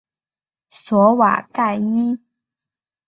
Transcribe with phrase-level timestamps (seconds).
[0.71, 2.19] 索瓦盖伊。